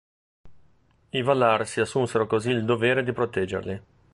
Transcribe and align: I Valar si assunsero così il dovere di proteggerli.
I 1.19 1.21
Valar 1.21 1.67
si 1.67 1.79
assunsero 1.79 2.25
così 2.25 2.49
il 2.49 2.65
dovere 2.65 3.03
di 3.03 3.11
proteggerli. 3.11 3.81